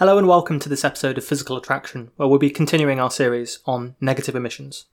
[0.00, 3.58] Hello and welcome to this episode of Physical Attraction, where we'll be continuing our series
[3.66, 4.86] on negative emissions.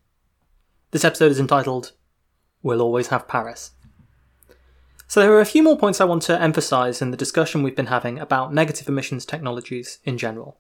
[0.92, 1.94] This episode is entitled
[2.62, 3.72] We'll Always Have Paris.
[5.08, 7.74] So, there are a few more points I want to emphasise in the discussion we've
[7.74, 10.58] been having about negative emissions technologies in general.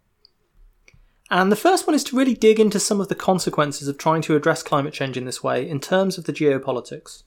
[1.29, 4.21] And the first one is to really dig into some of the consequences of trying
[4.21, 7.23] to address climate change in this way in terms of the geopolitics.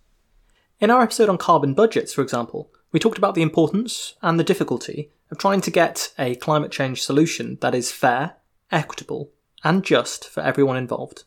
[0.81, 4.43] In our episode on carbon budgets, for example, we talked about the importance and the
[4.43, 8.37] difficulty of trying to get a climate change solution that is fair,
[8.71, 9.31] equitable,
[9.63, 11.25] and just for everyone involved.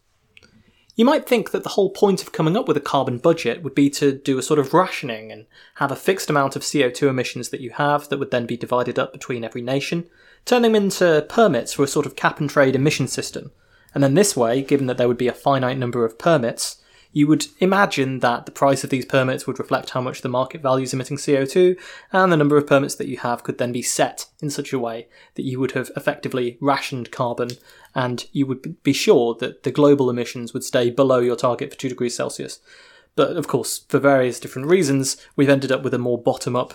[0.95, 3.73] You might think that the whole point of coming up with a carbon budget would
[3.73, 7.49] be to do a sort of rationing and have a fixed amount of CO2 emissions
[7.49, 10.07] that you have that would then be divided up between every nation,
[10.45, 13.51] turn them into permits for a sort of cap and trade emission system.
[13.95, 16.82] And then this way, given that there would be a finite number of permits,
[17.13, 20.61] you would imagine that the price of these permits would reflect how much the market
[20.61, 21.79] values emitting CO2,
[22.11, 24.79] and the number of permits that you have could then be set in such a
[24.79, 27.51] way that you would have effectively rationed carbon,
[27.93, 31.79] and you would be sure that the global emissions would stay below your target for
[31.79, 32.59] 2 degrees Celsius.
[33.15, 36.73] But of course, for various different reasons, we've ended up with a more bottom up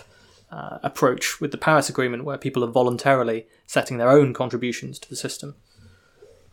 [0.52, 5.08] uh, approach with the Paris Agreement, where people are voluntarily setting their own contributions to
[5.08, 5.56] the system.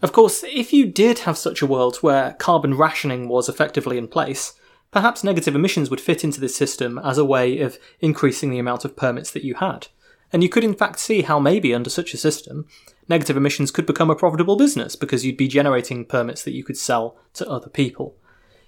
[0.06, 4.08] Of course, if you did have such a world where carbon rationing was effectively in
[4.08, 4.54] place,
[4.92, 8.86] perhaps negative emissions would fit into this system as a way of increasing the amount
[8.86, 9.88] of permits that you had.
[10.32, 12.68] And you could in fact see how maybe under such a system,
[13.10, 16.78] negative emissions could become a profitable business because you'd be generating permits that you could
[16.78, 18.16] sell to other people.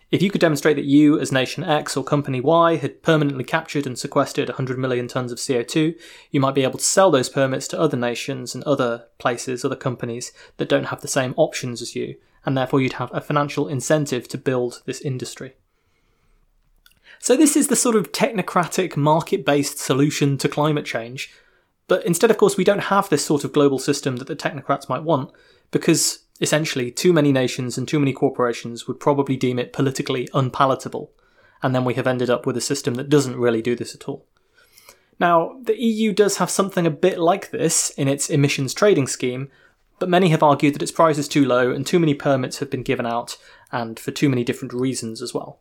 [0.09, 3.85] If you could demonstrate that you, as nation X or company Y, had permanently captured
[3.85, 5.99] and sequestered 100 million tonnes of CO2,
[6.31, 9.75] you might be able to sell those permits to other nations and other places, other
[9.75, 12.15] companies that don't have the same options as you,
[12.45, 15.55] and therefore you'd have a financial incentive to build this industry.
[17.19, 21.33] So, this is the sort of technocratic, market based solution to climate change.
[21.87, 24.87] But instead, of course, we don't have this sort of global system that the technocrats
[24.87, 25.31] might want,
[25.71, 31.11] because Essentially, too many nations and too many corporations would probably deem it politically unpalatable,
[31.63, 34.07] and then we have ended up with a system that doesn't really do this at
[34.07, 34.25] all.
[35.19, 39.49] Now, the EU does have something a bit like this in its emissions trading scheme,
[39.99, 42.69] but many have argued that its price is too low and too many permits have
[42.69, 43.37] been given out,
[43.71, 45.59] and for too many different reasons as well.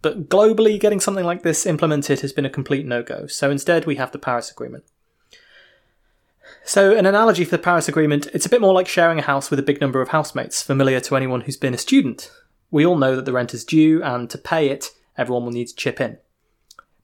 [0.00, 3.84] But globally, getting something like this implemented has been a complete no go, so instead
[3.84, 4.84] we have the Paris Agreement.
[6.62, 9.50] So, an analogy for the Paris Agreement, it's a bit more like sharing a house
[9.50, 12.30] with a big number of housemates, familiar to anyone who's been a student.
[12.70, 15.68] We all know that the rent is due, and to pay it, everyone will need
[15.68, 16.18] to chip in.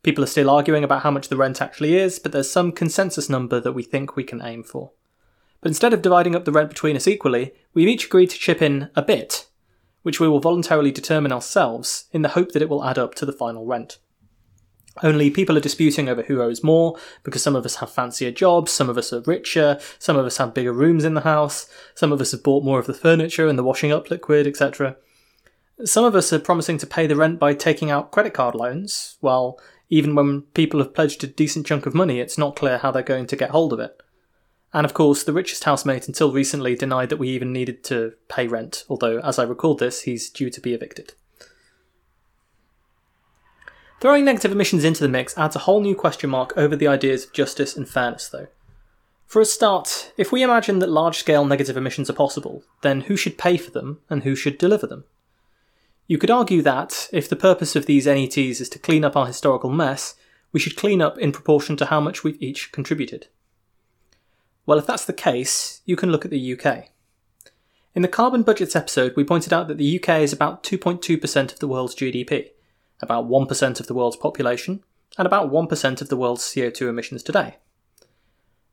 [0.02, 3.28] People are still arguing about how much the rent actually is, but there's some consensus
[3.28, 4.92] number that we think we can aim for.
[5.60, 8.62] But instead of dividing up the rent between us equally, we've each agreed to chip
[8.62, 9.46] in a bit,
[10.02, 13.26] which we will voluntarily determine ourselves in the hope that it will add up to
[13.26, 13.98] the final rent.
[15.02, 18.72] Only people are disputing over who owes more because some of us have fancier jobs,
[18.72, 22.12] some of us are richer, some of us have bigger rooms in the house, some
[22.12, 24.96] of us have bought more of the furniture and the washing up liquid, etc.
[25.84, 29.16] Some of us are promising to pay the rent by taking out credit card loans,
[29.20, 29.58] while
[29.88, 33.02] even when people have pledged a decent chunk of money, it's not clear how they're
[33.02, 34.00] going to get hold of it.
[34.72, 38.46] And of course, the richest housemate until recently denied that we even needed to pay
[38.46, 41.14] rent, although, as I record this, he's due to be evicted.
[44.00, 47.26] Throwing negative emissions into the mix adds a whole new question mark over the ideas
[47.26, 48.46] of justice and fairness, though.
[49.26, 53.16] For a start, if we imagine that large scale negative emissions are possible, then who
[53.16, 55.04] should pay for them and who should deliver them?
[56.06, 59.26] You could argue that, if the purpose of these NETs is to clean up our
[59.26, 60.14] historical mess,
[60.50, 63.28] we should clean up in proportion to how much we've each contributed.
[64.64, 66.88] Well, if that's the case, you can look at the UK.
[67.94, 71.58] In the Carbon Budgets episode, we pointed out that the UK is about 2.2% of
[71.58, 72.50] the world's GDP,
[73.02, 74.82] about 1% of the world's population,
[75.18, 77.56] and about 1% of the world's CO2 emissions today.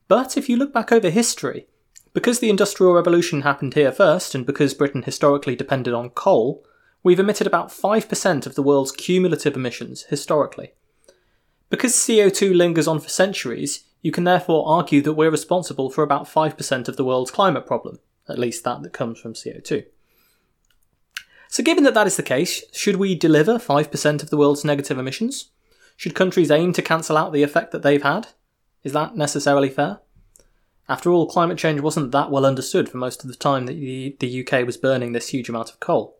[0.08, 1.68] But if you look back over history,
[2.14, 6.66] because the Industrial Revolution happened here first, and because Britain historically depended on coal,
[7.04, 10.74] we've emitted about 5% of the world's cumulative emissions historically.
[11.70, 16.26] Because CO2 lingers on for centuries, you can therefore argue that we're responsible for about
[16.26, 18.00] 5% of the world's climate problem,
[18.30, 19.86] at least that that comes from CO2.
[21.50, 24.98] So, given that that is the case, should we deliver 5% of the world's negative
[24.98, 25.52] emissions?
[25.96, 28.28] Should countries aim to cancel out the effect that they've had?
[28.84, 30.00] Is that necessarily fair?
[30.90, 34.46] After all, climate change wasn't that well understood for most of the time that the,
[34.48, 36.18] UK was burning this huge amount of coal.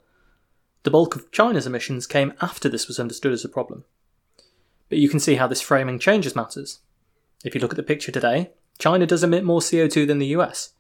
[0.84, 3.86] The bulk of China's emissions came after this was understood as a problem.
[4.90, 6.80] But you can see how this framing changes matters.
[7.46, 10.74] If you look at the picture today, China does emit more CO2 than the US.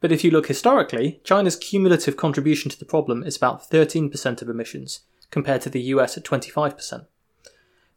[0.00, 4.48] But if you look historically, China's cumulative contribution to the problem is about 13% of
[4.48, 5.00] emissions,
[5.30, 7.06] compared to the US at 25%.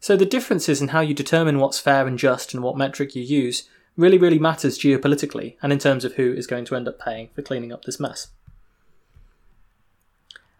[0.00, 3.22] So the differences in how you determine what's fair and just and what metric you
[3.22, 6.98] use really, really matters geopolitically and in terms of who is going to end up
[6.98, 8.28] paying for cleaning up this mess.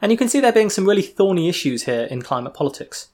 [0.01, 3.09] And you can see there being some really thorny issues here in climate politics.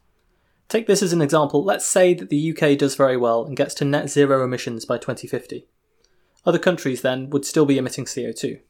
[0.68, 1.64] Take this as an example.
[1.64, 4.98] Let's say that the UK does very well and gets to net zero emissions by
[4.98, 5.66] 2050.
[6.48, 8.60] Other countries then would still be emitting CO2.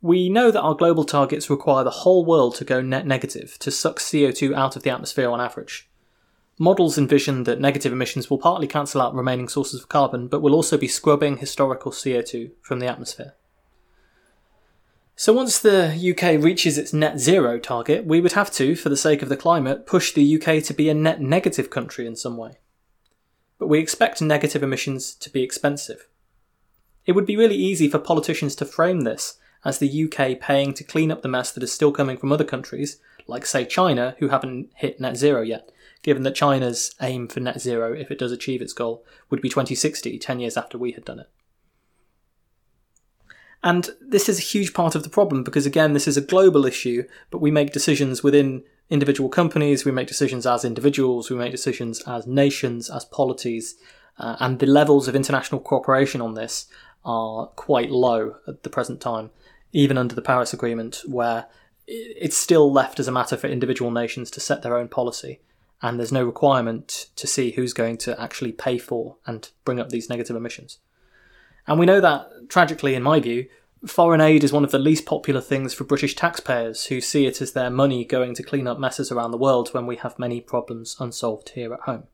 [0.00, 3.72] We know that our global targets require the whole world to go net negative to
[3.72, 5.90] suck CO2 out of the atmosphere on average.
[6.60, 10.54] Models envision that negative emissions will partly cancel out remaining sources of carbon, but will
[10.54, 13.34] also be scrubbing historical CO2 from the atmosphere.
[15.16, 18.96] So once the UK reaches its net zero target, we would have to, for the
[18.96, 22.36] sake of the climate, push the UK to be a net negative country in some
[22.36, 22.58] way.
[23.58, 26.06] But we expect negative emissions to be expensive.
[27.10, 30.84] It would be really easy for politicians to frame this as the UK paying to
[30.84, 34.28] clean up the mess that is still coming from other countries, like, say, China, who
[34.28, 35.72] haven't hit net zero yet,
[36.04, 39.48] given that China's aim for net zero, if it does achieve its goal, would be
[39.48, 41.28] 2060, 10 years after we had done it.
[43.60, 46.64] And this is a huge part of the problem because, again, this is a global
[46.64, 47.02] issue,
[47.32, 52.02] but we make decisions within individual companies, we make decisions as individuals, we make decisions
[52.06, 53.74] as nations, as polities,
[54.20, 56.66] uh, and the levels of international cooperation on this
[57.04, 59.30] are quite low at the present time,
[59.72, 61.46] even under the Paris Agreement, where
[61.86, 65.40] it's still left as a matter for individual nations to set their own policy,
[65.82, 69.88] and there's no requirement to see who's going to actually pay for and bring up
[69.88, 70.78] these negative emissions.
[71.66, 73.48] And we know that, tragically, in my view,
[73.86, 77.40] foreign aid is one of the least popular things for British taxpayers who see it
[77.40, 80.40] as their money going to clean up messes around the world when we have many
[80.40, 82.04] problems unsolved here at home.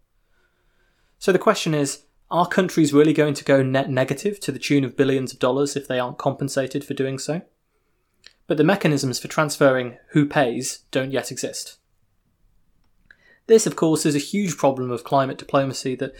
[1.19, 4.85] So the question is are countries really going to go net negative to the tune
[4.85, 7.43] of billions of dollars if they aren't compensated for doing so?
[8.47, 11.79] But the mechanisms for transferring who pays don't yet exist.
[13.47, 16.15] This, of course, is a huge problem of climate diplomacy that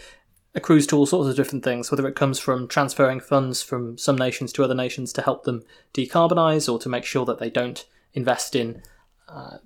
[0.55, 4.17] accrues to all sorts of different things, whether it comes from transferring funds from some
[4.17, 5.63] nations to other nations to help them
[5.93, 8.81] decarbonize or to make sure that they don't invest in
[9.27, 9.57] uh,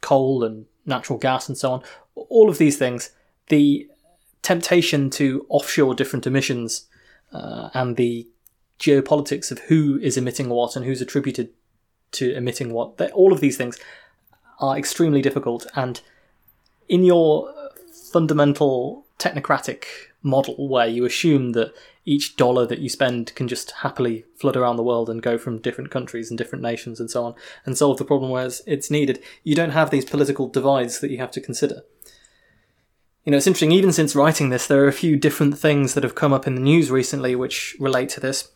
[0.00, 1.82] coal and natural gas and so on.
[2.14, 3.10] All of these things,
[3.48, 3.88] the
[4.44, 6.86] temptation to offshore different emissions
[7.32, 8.28] uh, and the
[8.78, 11.48] geopolitics of who is emitting what and who's attributed
[12.12, 13.78] to emitting what, all of these things
[14.60, 15.66] are extremely difficult.
[15.74, 16.00] And
[16.88, 17.52] in your
[18.12, 19.84] fundamental technocratic
[20.22, 21.72] model where you assume that
[22.04, 25.58] each dollar that you spend can just happily flood around the world and go from
[25.58, 29.22] different countries and different nations and so on and solve the problem where it's needed.
[29.42, 31.82] You don't have these political divides that you have to consider.
[33.24, 36.02] You know, it's interesting, even since writing this, there are a few different things that
[36.02, 38.50] have come up in the news recently which relate to this.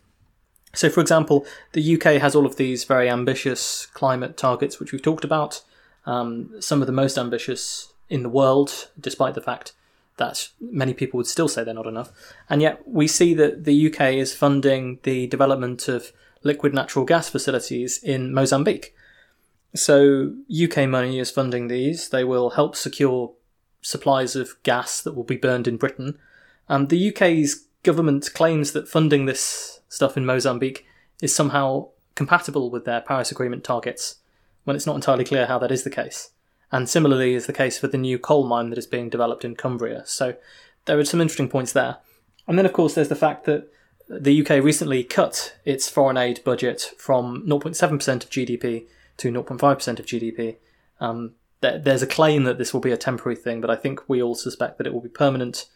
[0.74, 5.02] So, for example, the UK has all of these very ambitious climate targets, which we've
[5.02, 5.62] talked about,
[6.04, 9.72] um, some of the most ambitious in the world, despite the fact
[10.18, 12.12] that many people would still say they're not enough.
[12.50, 16.12] And yet we see that the UK is funding the development of
[16.42, 18.94] liquid natural gas facilities in Mozambique.
[19.74, 22.10] So UK money is funding these.
[22.10, 23.32] They will help secure
[23.80, 26.18] supplies of gas that will be burned in Britain.
[26.68, 30.86] Um, the UK's government claims that funding this stuff in Mozambique
[31.22, 34.16] is somehow compatible with their Paris Agreement targets,
[34.64, 36.30] when it's not entirely clear how that is the case
[36.70, 39.56] and similarly is the case for the new coal mine that is being developed in
[39.56, 40.02] Cumbria.
[40.06, 40.34] So
[40.84, 41.98] there are some interesting points there.
[42.46, 43.70] And then, of course, there's the fact that
[44.08, 48.86] the UK recently cut its foreign aid budget from 0.7% of GDP
[49.18, 50.56] to 0.5% of GDP.
[51.00, 54.22] Um, there's a claim that this will be a temporary thing, but I think we
[54.22, 55.66] all suspect that it will be permanent.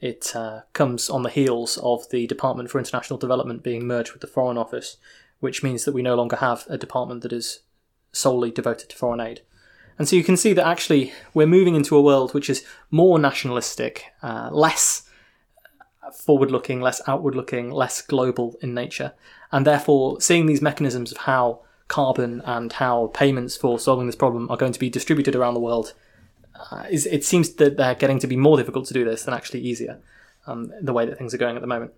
[0.00, 4.20] It uh, comes on the heels of the Department for International Development being merged with
[4.20, 4.96] the Foreign Office,
[5.40, 7.60] which means that we no longer have a department that is
[8.12, 9.42] solely devoted to foreign aid.
[9.98, 13.18] And so you can see that actually we're moving into a world which is more
[13.18, 15.08] nationalistic, uh, less
[16.12, 19.12] forward looking, less outward looking, less global in nature.
[19.50, 24.50] And therefore, seeing these mechanisms of how carbon and how payments for solving this problem
[24.50, 25.94] are going to be distributed around the world,
[26.70, 29.34] uh, is, it seems that they're getting to be more difficult to do this than
[29.34, 30.00] actually easier,
[30.46, 31.92] um, the way that things are going at the moment.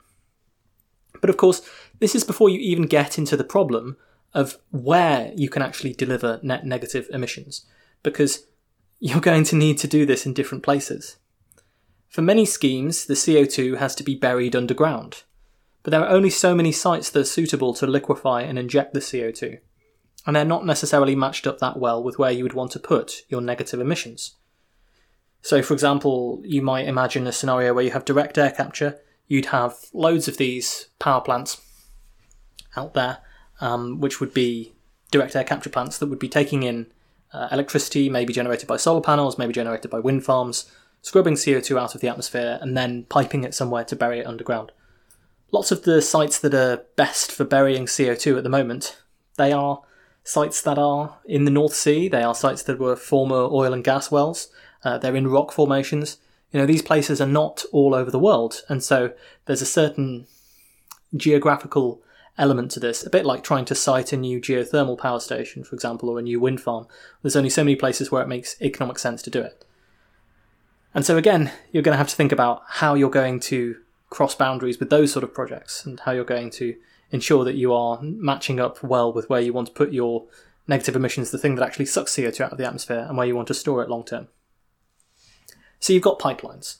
[1.21, 1.63] But of course,
[1.99, 3.97] this is before you even get into the problem
[4.33, 7.67] of where you can actually deliver net negative emissions
[8.03, 8.47] because
[9.01, 11.17] you're going to need to do this in different places.
[12.09, 15.23] For many schemes, the CO2 has to be buried underground,
[15.83, 19.01] but there are only so many sites that are suitable to liquefy and inject the
[19.01, 19.59] CO2,
[20.27, 23.23] and they're not necessarily matched up that well with where you would want to put
[23.29, 24.37] your negative emissions.
[25.43, 29.47] So, for example, you might imagine a scenario where you have direct air capture, you'd
[29.47, 31.63] have loads of these power plants
[32.77, 33.19] out there,
[33.61, 34.73] um, which would be
[35.11, 36.87] direct air capture plants that would be taking in
[37.33, 40.71] uh, electricity maybe generated by solar panels, maybe generated by wind farms,
[41.03, 44.73] scrubbing CO2 out of the atmosphere, and then piping it somewhere to bury it underground.
[45.53, 48.99] Lots of the sites that are best for burying CO2 at the moment,
[49.37, 49.81] they are
[50.25, 53.85] sites that are in the North Sea, they are sites that were former oil and
[53.85, 54.49] gas wells,
[54.85, 56.19] uh, they're in rock formations.
[56.53, 59.13] You know, these places are not all over the world, and so
[59.47, 60.27] there's a certain
[61.17, 62.03] geographical
[62.39, 65.75] element to this, a bit like trying to site a new geothermal power station, for
[65.75, 66.87] example, or a new wind farm.
[67.23, 69.65] There's only so many places where it makes economic sense to do it.
[70.95, 73.77] And so, again, you're going to have to think about how you're going to
[74.09, 76.75] cross boundaries with those sort of projects and how you're going to
[77.11, 80.27] ensure that you are matching up well with where you want to put your
[80.67, 83.35] negative emissions, the thing that actually sucks CO2 out of the atmosphere, and where you
[83.35, 84.29] want to store it long term.
[85.81, 86.79] So, you've got pipelines.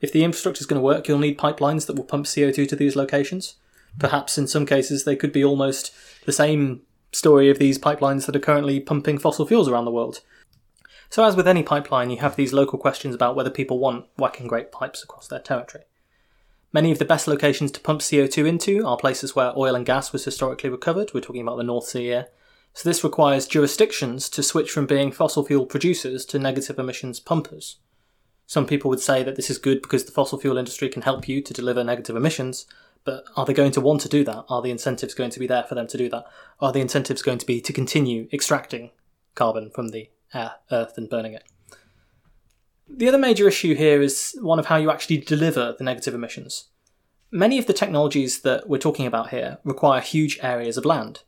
[0.00, 2.76] If the infrastructure is going to work, you'll need pipelines that will pump CO2 to
[2.76, 3.56] these locations.
[3.98, 5.92] Perhaps in some cases they could be almost
[6.24, 6.82] the same
[7.12, 10.20] story of these pipelines that are currently pumping fossil fuels around the world.
[11.10, 14.46] So, as with any pipeline, you have these local questions about whether people want whacking
[14.46, 15.84] great pipes across their territory.
[16.70, 20.12] Many of the best locations to pump CO2 into are places where oil and gas
[20.12, 21.12] was historically recovered.
[21.14, 22.28] We're talking about the North Sea here.
[22.74, 27.78] So, this requires jurisdictions to switch from being fossil fuel producers to negative emissions pumpers.
[28.46, 31.26] Some people would say that this is good because the fossil fuel industry can help
[31.26, 32.66] you to deliver negative emissions,
[33.02, 34.44] but are they going to want to do that?
[34.50, 36.26] Are the incentives going to be there for them to do that?
[36.60, 38.90] Are the incentives going to be to continue extracting
[39.34, 41.44] carbon from the air, earth and burning it?
[42.88, 46.68] The other major issue here is one of how you actually deliver the negative emissions.
[47.30, 51.22] Many of the technologies that we're talking about here require huge areas of land.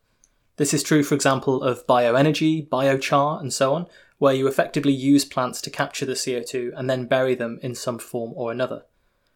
[0.57, 3.87] This is true, for example, of bioenergy, biochar, and so on,
[4.19, 7.99] where you effectively use plants to capture the CO2 and then bury them in some
[7.99, 8.85] form or another.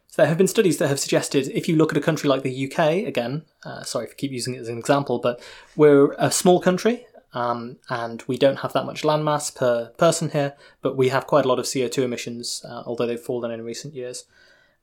[0.08, 2.42] So there have been studies that have suggested if you look at a country like
[2.42, 5.40] the UK, again, uh, sorry if I keep using it as an example, but
[5.76, 10.54] we're a small country um, and we don't have that much landmass per person here,
[10.80, 13.94] but we have quite a lot of CO2 emissions, uh, although they've fallen in recent
[13.94, 14.24] years.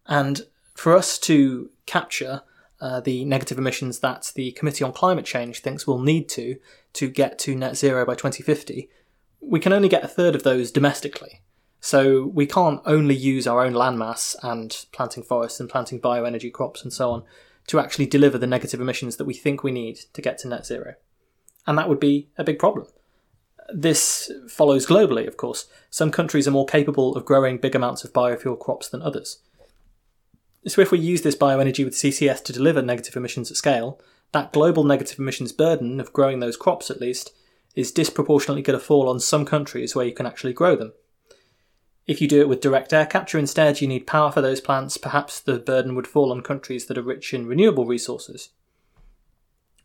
[0.05, 0.41] And
[0.75, 2.41] for us to capture
[2.81, 6.58] uh, the negative emissions that the Committee on Climate Change thinks we'll need to
[6.93, 8.89] to get to net zero by 2050,
[9.39, 11.41] we can only get a third of those domestically.
[11.79, 16.84] So we can't only use our own landmass and planting forests and planting bioenergy crops
[16.84, 17.24] and so on
[17.67, 20.65] to actually deliver the negative emissions that we think we need to get to net
[20.65, 20.96] zero.
[21.68, 22.88] And that would be a big problem.
[23.74, 25.68] This follows globally, of course.
[25.89, 29.39] Some countries are more capable of growing big amounts of biofuel crops than others.
[30.68, 34.00] So, if we use this bioenergy with CCS to deliver negative emissions at scale,
[34.32, 37.32] that global negative emissions burden of growing those crops, at least,
[37.75, 40.94] is disproportionately going to fall on some countries where you can actually grow them.
[42.08, 44.98] If you do it with direct air capture instead, you need power for those plants,
[44.98, 48.50] perhaps the burden would fall on countries that are rich in renewable resources.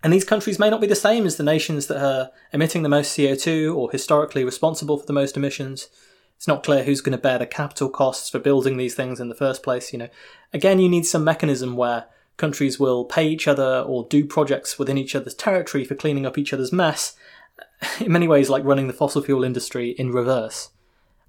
[0.07, 2.89] And these countries may not be the same as the nations that are emitting the
[2.89, 5.89] most CO2 or historically responsible for the most emissions.
[6.37, 9.31] It's not clear who's going to bear the capital costs for building these things in
[9.31, 10.09] the first place, you know.
[10.53, 12.05] Again, you need some mechanism where
[12.37, 16.39] countries will pay each other or do projects within each other's territory for cleaning up
[16.39, 17.17] each other's mess,
[18.01, 20.69] in many ways like running the fossil fuel industry in reverse.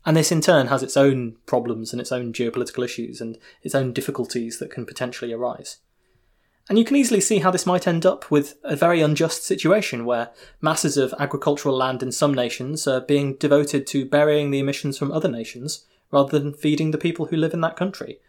[0.06, 3.74] And this in turn has its own problems and its own geopolitical issues and its
[3.74, 5.78] own difficulties that can potentially arise.
[6.70, 10.06] And you can easily see how this might end up with a very unjust situation
[10.06, 14.98] where masses of agricultural land in some nations are being devoted to burying the emissions
[14.98, 18.20] from other nations rather than feeding the people who live in that country.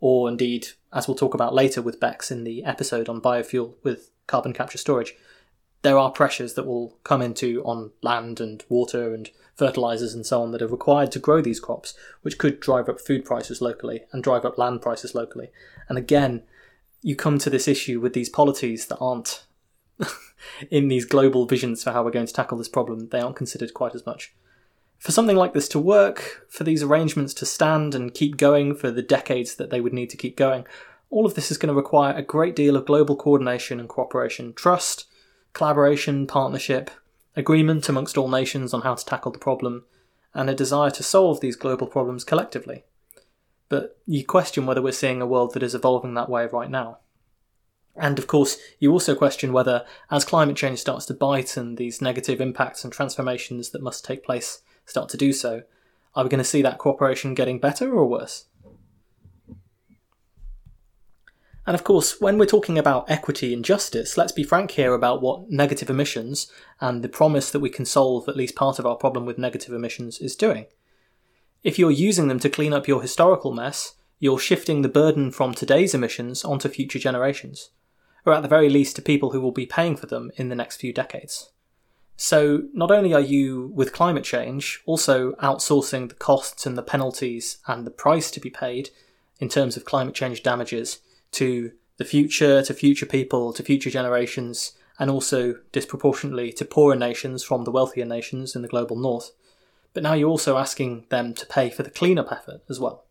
[0.00, 4.10] Or indeed, as we'll talk about later with Bex in the episode on biofuel with
[4.28, 5.16] carbon capture storage,
[5.82, 10.40] there are pressures that will come into on land and water and fertilizers and so
[10.42, 14.02] on that are required to grow these crops, which could drive up food prices locally
[14.12, 15.50] and drive up land prices locally.
[15.88, 16.42] And again,
[17.02, 19.44] you come to this issue with these polities that aren't
[20.70, 23.74] in these global visions for how we're going to tackle this problem, they aren't considered
[23.74, 24.34] quite as much.
[24.98, 28.90] For something like this to work, for these arrangements to stand and keep going for
[28.90, 30.66] the decades that they would need to keep going,
[31.10, 34.52] all of this is going to require a great deal of global coordination and cooperation,
[34.52, 35.06] trust,
[35.52, 36.90] collaboration, partnership,
[37.36, 39.84] agreement amongst all nations on how to tackle the problem,
[40.34, 42.84] and a desire to solve these global problems collectively.
[43.68, 46.98] But you question whether we're seeing a world that is evolving that way right now.
[47.96, 52.00] And of course, you also question whether, as climate change starts to bite and these
[52.00, 55.62] negative impacts and transformations that must take place start to do so,
[56.14, 58.46] are we going to see that cooperation getting better or worse?
[61.66, 65.20] And of course, when we're talking about equity and justice, let's be frank here about
[65.20, 68.96] what negative emissions and the promise that we can solve at least part of our
[68.96, 70.64] problem with negative emissions is doing.
[71.64, 75.54] If you're using them to clean up your historical mess, you're shifting the burden from
[75.54, 77.70] today's emissions onto future generations,
[78.24, 80.54] or at the very least to people who will be paying for them in the
[80.54, 81.50] next few decades.
[82.16, 87.58] So, not only are you, with climate change, also outsourcing the costs and the penalties
[87.66, 88.90] and the price to be paid
[89.38, 90.98] in terms of climate change damages
[91.32, 97.44] to the future to future people to future generations, and also disproportionately to poorer nations
[97.44, 99.32] from the wealthier nations in the global north.
[99.94, 103.04] But now you're also asking them to pay for the cleanup effort as well.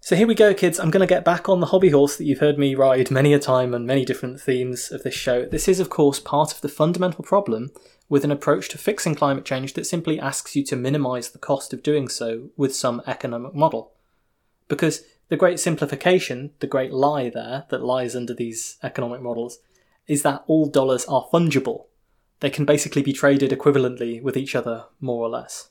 [0.00, 0.80] So here we go, kids.
[0.80, 3.34] I'm going to get back on the hobby horse that you've heard me ride many
[3.34, 5.44] a time on many different themes of this show.
[5.44, 7.70] This is, of course, part of the fundamental problem
[8.08, 11.74] with an approach to fixing climate change that simply asks you to minimise the cost
[11.74, 13.92] of doing so with some economic model.
[14.66, 19.58] Because the great simplification, the great lie there that lies under these economic models,
[20.06, 21.84] is that all dollars are fungible.
[22.40, 25.70] They can basically be traded equivalently with each other, more or less.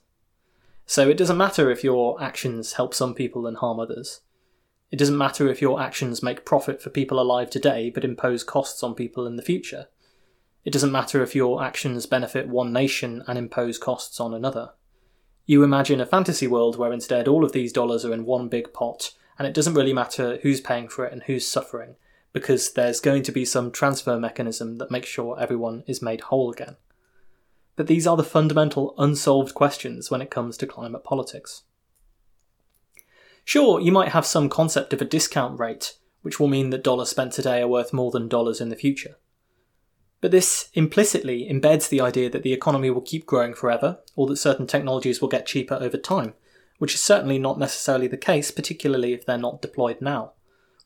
[0.85, 4.21] So it doesn't matter if your actions help some people and harm others.
[4.89, 8.83] It doesn't matter if your actions make profit for people alive today but impose costs
[8.83, 9.87] on people in the future.
[10.63, 14.71] It doesn't matter if your actions benefit one nation and impose costs on another.
[15.45, 18.73] You imagine a fantasy world where instead all of these dollars are in one big
[18.73, 21.95] pot, and it doesn't really matter who's paying for it and who's suffering,
[22.39, 26.51] because there's going to be some transfer mechanism that makes sure everyone is made whole
[26.51, 26.75] again.
[27.75, 31.63] But these are the fundamental unsolved questions when it comes to climate politics.
[33.43, 37.09] Sure, you might have some concept of a discount rate, which will mean that dollars
[37.09, 39.15] spent today are worth more than dollars in the future.
[40.21, 44.37] But this implicitly embeds the idea that the economy will keep growing forever, or that
[44.37, 46.35] certain technologies will get cheaper over time,
[46.77, 50.33] which is certainly not necessarily the case, particularly if they're not deployed now.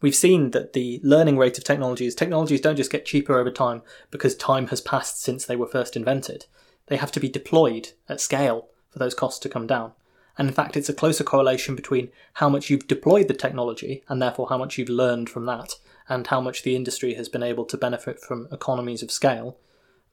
[0.01, 3.83] We've seen that the learning rate of technologies, technologies don't just get cheaper over time
[4.09, 6.47] because time has passed since they were first invented.
[6.87, 9.93] They have to be deployed at scale for those costs to come down.
[10.37, 14.19] And in fact, it's a closer correlation between how much you've deployed the technology and
[14.19, 15.75] therefore how much you've learned from that
[16.09, 19.57] and how much the industry has been able to benefit from economies of scale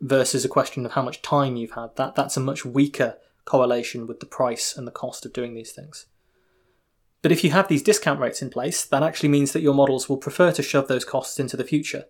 [0.00, 1.96] versus a question of how much time you've had.
[1.96, 5.72] That that's a much weaker correlation with the price and the cost of doing these
[5.72, 6.06] things.
[7.22, 10.08] But if you have these discount rates in place, that actually means that your models
[10.08, 12.04] will prefer to shove those costs into the future.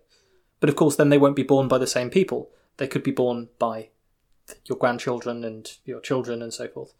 [0.59, 2.49] But of course, then they won't be borne by the same people.
[2.77, 3.89] They could be borne by
[4.65, 6.93] your grandchildren and your children and so forth.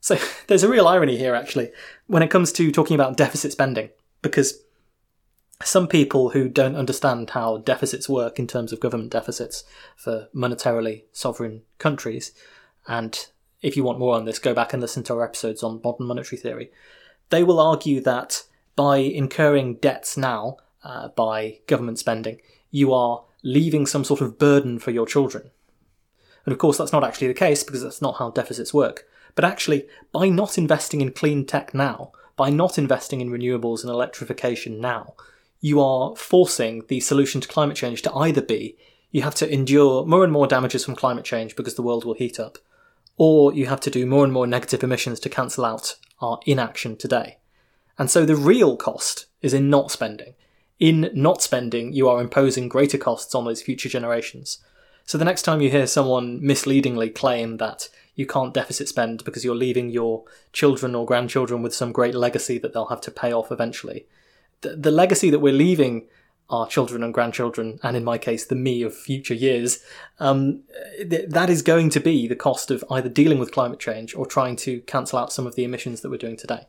[0.00, 1.70] So there's a real irony here, actually,
[2.06, 3.90] when it comes to talking about deficit spending,
[4.22, 4.62] because
[5.62, 9.64] some people who don't understand how deficits work in terms of government deficits
[9.96, 12.32] for monetarily sovereign countries,
[12.88, 13.26] and
[13.60, 16.06] if you want more on this, go back and listen to our episodes on modern
[16.06, 16.70] monetary theory.
[17.30, 18.44] They will argue that
[18.76, 22.40] by incurring debts now, uh, by government spending,
[22.70, 25.50] you are leaving some sort of burden for your children.
[26.44, 29.04] And of course, that's not actually the case because that's not how deficits work.
[29.34, 33.90] But actually, by not investing in clean tech now, by not investing in renewables and
[33.90, 35.14] electrification now,
[35.60, 38.76] you are forcing the solution to climate change to either be
[39.10, 42.14] you have to endure more and more damages from climate change because the world will
[42.14, 42.58] heat up,
[43.16, 46.96] or you have to do more and more negative emissions to cancel out our inaction
[46.96, 47.38] today.
[47.98, 50.34] And so the real cost is in not spending.
[50.78, 54.58] In not spending, you are imposing greater costs on those future generations.
[55.04, 59.44] So the next time you hear someone misleadingly claim that you can't deficit spend because
[59.44, 63.32] you're leaving your children or grandchildren with some great legacy that they'll have to pay
[63.32, 64.06] off eventually,
[64.60, 66.06] the, the legacy that we're leaving
[66.50, 69.82] our children and grandchildren, and in my case, the me of future years,
[70.18, 70.62] um,
[70.98, 74.26] th- that is going to be the cost of either dealing with climate change or
[74.26, 76.66] trying to cancel out some of the emissions that we're doing today.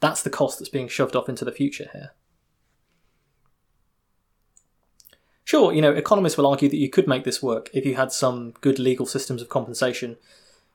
[0.00, 2.12] That's the cost that's being shoved off into the future here.
[5.44, 8.12] Sure, you know, economists will argue that you could make this work if you had
[8.12, 10.16] some good legal systems of compensation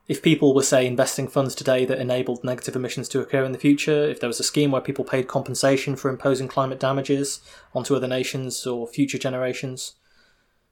[0.07, 3.57] if people were, say, investing funds today that enabled negative emissions to occur in the
[3.57, 7.41] future, if there was a scheme where people paid compensation for imposing climate damages
[7.73, 9.95] onto other nations or future generations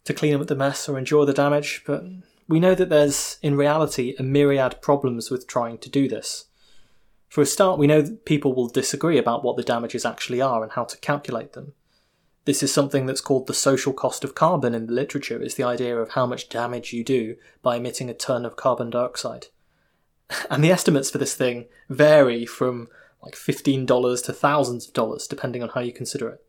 [0.06, 2.04] to clean up the mess or endure the damage, but
[2.48, 6.46] we know that there's, in reality, a myriad problems with trying to do this.
[7.28, 10.64] For a start, we know that people will disagree about what the damages actually are
[10.64, 11.74] and how to calculate them.
[12.46, 15.64] This is something that's called the social cost of carbon in the literature, is the
[15.64, 19.48] idea of how much damage you do by emitting a ton of carbon dioxide.
[20.50, 22.88] And the estimates for this thing vary from
[23.22, 26.44] like $15 to thousands of dollars, depending on how you consider it.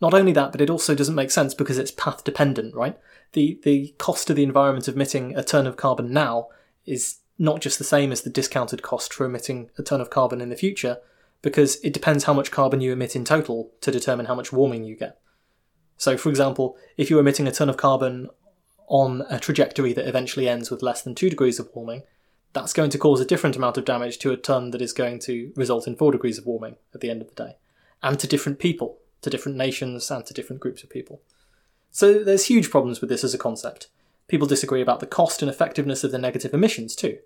[0.00, 2.98] Not only that, but it also doesn't make sense because it's path dependent, right?
[3.32, 6.48] The, the cost to the environment of emitting a ton of carbon now
[6.84, 10.40] is not just the same as the discounted cost for emitting a ton of carbon
[10.40, 10.98] in the future,
[11.42, 14.84] because it depends how much carbon you emit in total to determine how much warming
[14.84, 15.18] you get.
[15.96, 18.28] So, for example, if you're emitting a ton of carbon
[18.86, 22.02] on a trajectory that eventually ends with less than 2 degrees of warming,
[22.52, 25.18] that's going to cause a different amount of damage to a ton that is going
[25.20, 27.56] to result in 4 degrees of warming at the end of the day,
[28.02, 31.22] and to different people, to different nations, and to different groups of people.
[31.90, 33.88] So there's huge problems with this as a concept.
[34.28, 37.18] People disagree about the cost and effectiveness of the negative emissions too.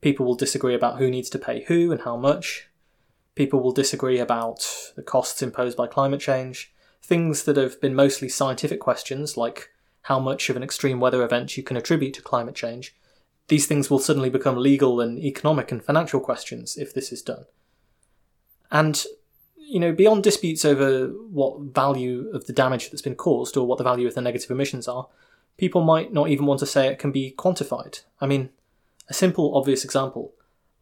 [0.00, 2.68] People will disagree about who needs to pay who and how much.
[3.34, 6.72] People will disagree about the costs imposed by climate change,
[7.02, 9.70] things that have been mostly scientific questions, like
[10.02, 12.94] how much of an extreme weather event you can attribute to climate change.
[13.48, 17.44] These things will suddenly become legal and economic and financial questions if this is done.
[18.70, 19.04] And,
[19.56, 23.78] you know, beyond disputes over what value of the damage that's been caused or what
[23.78, 25.08] the value of the negative emissions are,
[25.58, 28.02] people might not even want to say it can be quantified.
[28.20, 28.50] I mean,
[29.08, 30.32] a simple, obvious example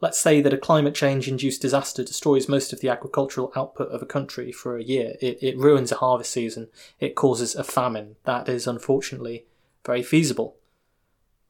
[0.01, 4.01] Let's say that a climate change induced disaster destroys most of the agricultural output of
[4.01, 5.17] a country for a year.
[5.21, 6.69] It, it ruins a harvest season.
[6.99, 8.17] It causes a famine.
[8.25, 9.45] That is unfortunately
[9.85, 10.57] very feasible.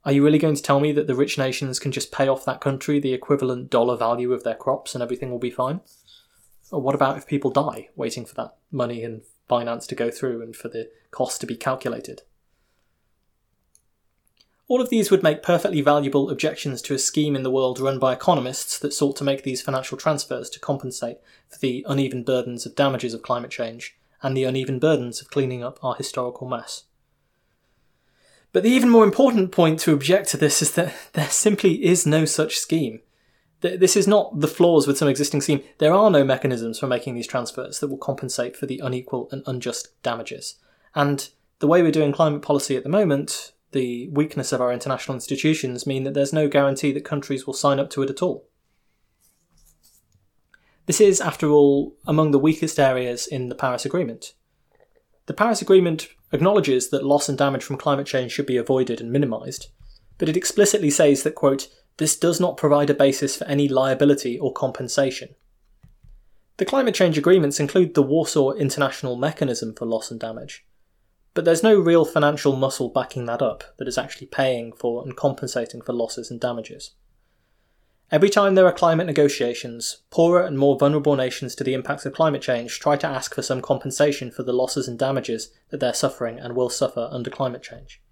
[0.05, 2.45] Are you really going to tell me that the rich nations can just pay off
[2.45, 5.81] that country the equivalent dollar value of their crops and everything will be fine?
[6.73, 10.43] Or what about if people die waiting for that money and finance to go through
[10.43, 12.23] and for the cost to be calculated?
[14.71, 17.99] All of these would make perfectly valuable objections to a scheme in the world run
[17.99, 22.65] by economists that sought to make these financial transfers to compensate for the uneven burdens
[22.65, 26.85] of damages of climate change and the uneven burdens of cleaning up our historical mess.
[28.53, 32.07] But the even more important point to object to this is that there simply is
[32.07, 33.01] no such scheme.
[33.63, 35.65] This is not the flaws with some existing scheme.
[35.79, 39.43] There are no mechanisms for making these transfers that will compensate for the unequal and
[39.47, 40.55] unjust damages.
[40.95, 41.29] And
[41.59, 45.87] the way we're doing climate policy at the moment, the weakness of our international institutions
[45.87, 48.49] mean that there's no guarantee that countries will sign up to it at all.
[50.87, 54.35] This is, after all, among the weakest areas in the Paris Agreement.
[55.27, 59.13] The Paris Agreement acknowledges that loss and damage from climate change should be avoided and
[59.13, 59.69] minimised,
[60.19, 64.39] but it explicitly says that, quote, this does not provide a basis for any liability
[64.39, 65.29] or compensation.
[66.57, 70.65] The climate change agreements include the Warsaw International Mechanism for Loss and Damage,
[71.41, 75.17] but there's no real financial muscle backing that up that is actually paying for and
[75.17, 76.91] compensating for losses and damages.
[78.13, 82.13] Every time there are climate negotiations, poorer and more vulnerable nations to the impacts of
[82.13, 85.95] climate change try to ask for some compensation for the losses and damages that they're
[85.95, 88.03] suffering and will suffer under climate change.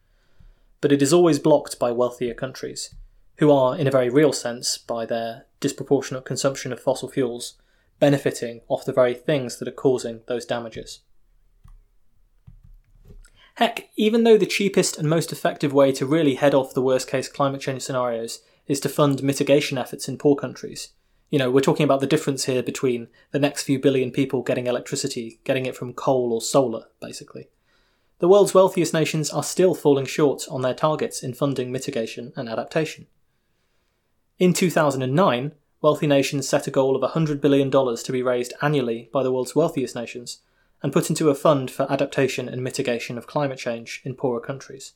[0.80, 2.94] But it is always blocked by wealthier countries,
[3.36, 7.60] who are, in a very real sense, by their disproportionate consumption of fossil fuels,
[8.00, 11.00] benefiting off the very things that are causing those damages.
[13.58, 17.10] Heck, even though the cheapest and most effective way to really head off the worst
[17.10, 20.90] case climate change scenarios is to fund mitigation efforts in poor countries,
[21.28, 24.68] you know, we're talking about the difference here between the next few billion people getting
[24.68, 27.48] electricity, getting it from coal or solar, basically.
[28.20, 32.48] The world's wealthiest nations are still falling short on their targets in funding mitigation and
[32.48, 33.08] adaptation.
[34.38, 35.50] In 2009,
[35.82, 39.56] wealthy nations set a goal of $100 billion to be raised annually by the world's
[39.56, 40.42] wealthiest nations,
[40.82, 44.92] and put into a fund for adaptation and mitigation of climate change in poorer countries.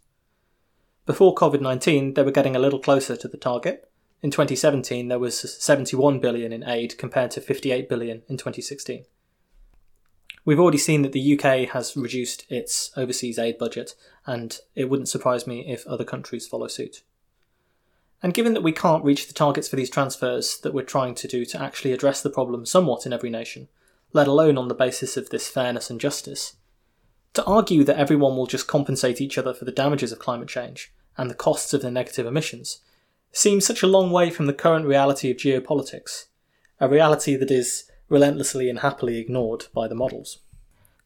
[1.04, 3.90] Before COVID 19, they were getting a little closer to the target.
[4.22, 9.04] In 2017, there was 71 billion in aid compared to 58 billion in 2016.
[10.44, 13.94] We've already seen that the UK has reduced its overseas aid budget,
[14.26, 17.02] and it wouldn't surprise me if other countries follow suit.
[18.22, 21.28] And given that we can't reach the targets for these transfers that we're trying to
[21.28, 23.68] do to actually address the problem somewhat in every nation,
[24.12, 26.56] let alone on the basis of this fairness and justice.
[27.34, 30.92] To argue that everyone will just compensate each other for the damages of climate change
[31.16, 32.80] and the costs of their negative emissions
[33.32, 36.26] seems such a long way from the current reality of geopolitics,
[36.78, 40.38] a reality that is relentlessly and happily ignored by the models.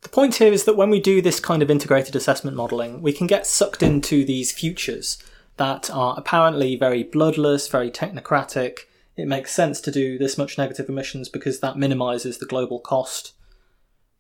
[0.03, 3.13] The point here is that when we do this kind of integrated assessment modelling, we
[3.13, 5.19] can get sucked into these futures
[5.57, 8.81] that are apparently very bloodless, very technocratic,
[9.17, 13.33] it makes sense to do this much negative emissions because that minimises the global cost.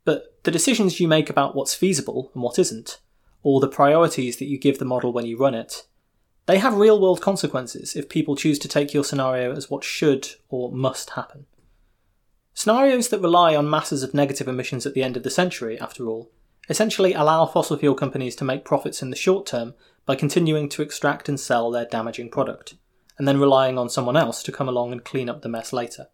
[0.04, 3.00] But the decisions you make about what's feasible and what isn't,
[3.42, 5.86] or the priorities that you give the model when you run it,
[6.46, 10.28] they have real world consequences if people choose to take your scenario as what should
[10.48, 11.46] or must happen.
[12.54, 16.08] Scenarios that rely on masses of negative emissions at the end of the century, after
[16.08, 16.30] all,
[16.70, 19.74] essentially allow fossil fuel companies to make profits in the short term
[20.06, 22.76] by continuing to extract and sell their damaging product
[23.18, 26.08] and then relying on someone else to come along and clean up the mess later.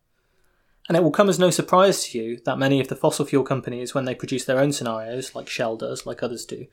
[0.89, 3.45] And it will come as no surprise to you that many of the fossil fuel
[3.45, 6.67] companies, when they produce their own scenarios, like Shell does, like others do,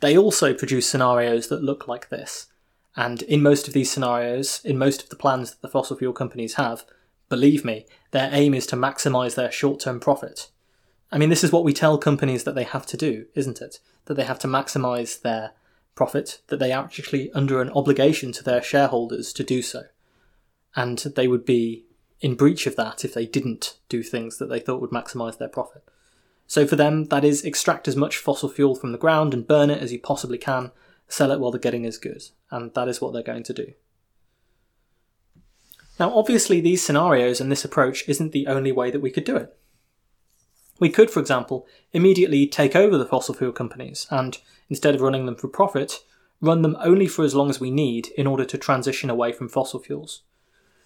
[0.00, 2.46] they also produce scenarios that look like this.
[2.96, 6.12] And in most of these scenarios, in most of the plans that the fossil fuel
[6.12, 6.84] companies have,
[7.28, 10.48] believe me, their aim is to maximize their short term profit.
[11.12, 13.80] I mean, this is what we tell companies that they have to do, isn't it?
[14.06, 15.52] That they have to maximize their
[16.00, 19.82] profit that they are actually under an obligation to their shareholders to do so.
[20.74, 21.84] And they would be
[22.22, 25.50] in breach of that if they didn't do things that they thought would maximize their
[25.50, 25.84] profit.
[26.46, 29.68] So for them, that is extract as much fossil fuel from the ground and burn
[29.68, 30.72] it as you possibly can,
[31.06, 32.22] sell it while the getting is good.
[32.50, 33.74] And that is what they're going to do.
[35.98, 39.36] Now, obviously, these scenarios and this approach isn't the only way that we could do
[39.36, 39.54] it.
[40.80, 44.38] We could, for example, immediately take over the fossil fuel companies and,
[44.68, 46.00] instead of running them for profit,
[46.40, 49.48] run them only for as long as we need in order to transition away from
[49.48, 50.22] fossil fuels.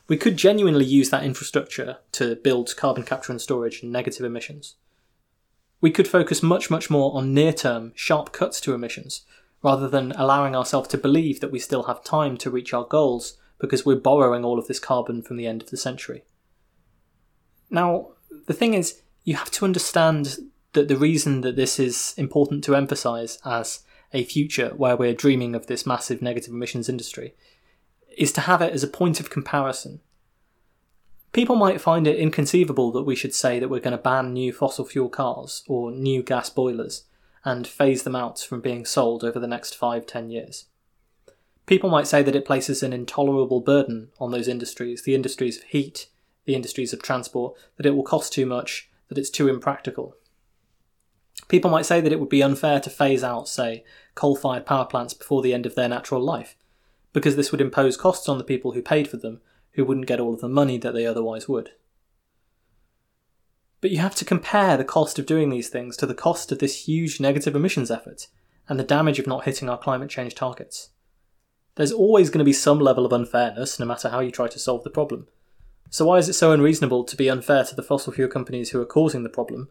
[0.09, 4.75] We could genuinely use that infrastructure to build carbon capture and storage and negative emissions.
[5.81, 9.23] We could focus much, much more on near term, sharp cuts to emissions,
[9.63, 13.39] rather than allowing ourselves to believe that we still have time to reach our goals
[13.61, 16.25] because we're borrowing all of this carbon from the end of the century.
[17.71, 18.09] Now,
[18.47, 20.39] the thing is, you have to understand
[20.75, 23.81] that the reason that this is important to emphasize as
[24.13, 27.35] a future where we're dreaming of this massive negative emissions industry
[28.17, 30.01] is to have it as a point of comparison.
[31.33, 34.53] People might find it inconceivable that we should say that we're going to ban new
[34.53, 37.05] fossil fuel cars or new gas boilers
[37.45, 40.67] and phase them out from being sold over the next five, ten years.
[41.67, 45.65] People might say that it places an intolerable burden on those industries, the industries of
[45.65, 46.09] heat,
[46.45, 50.17] the industries of transport, that it will cost too much, it's too impractical.
[51.49, 54.85] People might say that it would be unfair to phase out, say, coal fired power
[54.85, 56.57] plants before the end of their natural life,
[57.13, 59.41] because this would impose costs on the people who paid for them,
[59.73, 61.71] who wouldn't get all of the money that they otherwise would.
[63.81, 66.59] But you have to compare the cost of doing these things to the cost of
[66.59, 68.29] this huge negative emissions effort
[68.67, 70.91] and the damage of not hitting our climate change targets.
[71.75, 74.59] There's always going to be some level of unfairness, no matter how you try to
[74.59, 75.27] solve the problem.
[75.91, 78.81] So, why is it so unreasonable to be unfair to the fossil fuel companies who
[78.81, 79.69] are causing the problem,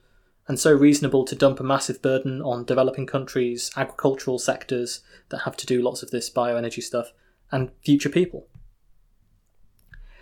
[0.48, 5.58] and so reasonable to dump a massive burden on developing countries, agricultural sectors that have
[5.58, 7.12] to do lots of this bioenergy stuff,
[7.52, 8.48] and future people?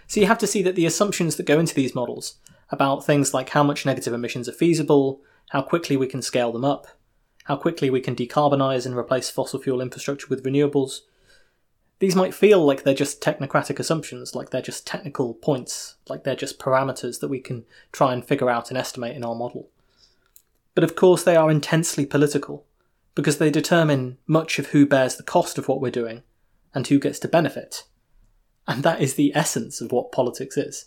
[0.08, 2.36] So, you have to see that the assumptions that go into these models
[2.71, 6.65] about things like how much negative emissions are feasible, how quickly we can scale them
[6.65, 6.88] up,
[7.43, 11.01] how quickly we can decarbonise and replace fossil fuel infrastructure with renewables,
[12.02, 16.36] these might feel like they're just technocratic assumptions, like they're just technical points, like they're
[16.36, 19.70] just parameters that we can try and figure out and estimate in our model.
[20.74, 22.66] But of course, they are intensely political,
[23.14, 26.24] because they determine much of who bears the cost of what we're doing
[26.74, 27.84] and who gets to benefit.
[28.68, 30.86] And that is the essence of what politics is.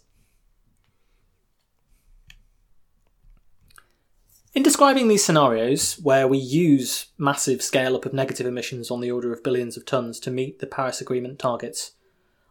[4.55, 9.11] In describing these scenarios, where we use massive scale up of negative emissions on the
[9.11, 11.97] order of billions of tonnes to meet the Paris Agreement targets,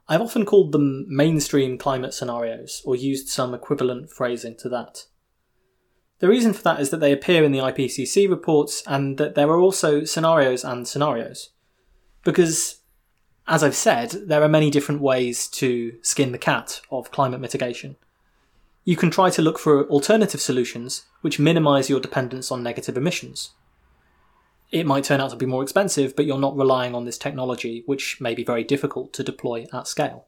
[0.10, 5.06] I've often called them mainstream climate scenarios, or used some equivalent phrasing to that.
[6.20, 9.48] The reason for that is that they appear in the IPCC reports and that there
[9.48, 11.52] are also scenarios and scenarios.
[12.26, 12.82] Because,
[13.48, 17.96] as I've said, there are many different ways to skin the cat of climate mitigation
[18.86, 23.52] you can try to look for alternative solutions which minimize your dependence on negative emissions.
[24.72, 27.84] It might turn out to be more expensive, but you're not relying on this technology,
[27.86, 30.26] which may be very difficult to deploy at scale.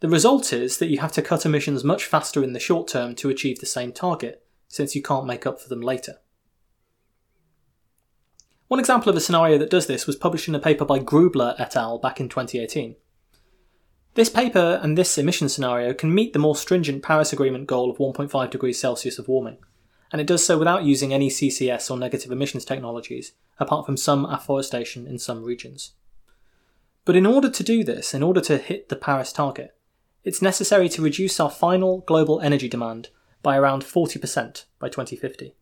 [0.00, 3.14] The result is that you have to cut emissions much faster in the short term
[3.16, 6.14] to achieve the same target, since you can't make up for them later.
[8.68, 11.54] One example of a scenario that does this was published in a paper by Grubler
[11.58, 11.98] et al.
[11.98, 12.96] back in 2018.
[14.18, 17.98] This paper and this emission scenario can meet the more stringent Paris Agreement goal of
[17.98, 19.58] 1.5 degrees Celsius of warming,
[20.10, 24.24] and it does so without using any CCS or negative emissions technologies, apart from some
[24.24, 25.92] afforestation in some regions.
[27.04, 29.76] But in order to do this, in order to hit the Paris target,
[30.24, 33.10] it's necessary to reduce our final global energy demand
[33.44, 35.54] by around 40% by 2050.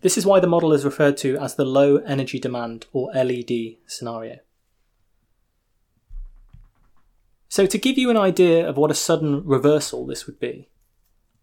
[0.00, 3.76] This is why the model is referred to as the low energy demand or LED
[3.86, 4.38] scenario.
[7.48, 10.68] So, to give you an idea of what a sudden reversal this would be,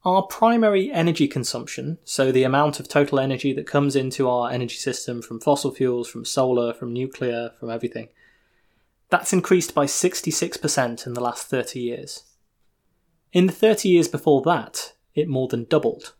[0.06, 4.76] our primary energy consumption, so the amount of total energy that comes into our energy
[4.76, 8.10] system from fossil fuels, from solar, from nuclear, from everything,
[9.10, 12.24] that's increased by 66% in the last 30 years.
[13.34, 16.14] In the 30 years before that, it more than doubled.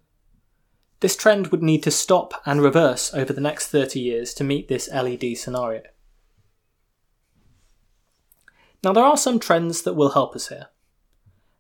[1.00, 4.68] This trend would need to stop and reverse over the next 30 years to meet
[4.68, 5.84] this LED scenario.
[8.86, 10.68] Now, there are some trends that will help us here.